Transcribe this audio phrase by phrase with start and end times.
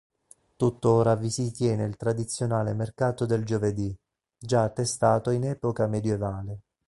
[0.55, 3.95] Tuttora vi si tiene il tradizionale mercato del giovedì,
[4.35, 6.61] già attestato in epoca medioevale.